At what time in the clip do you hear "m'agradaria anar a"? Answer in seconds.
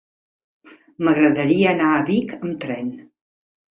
1.07-2.03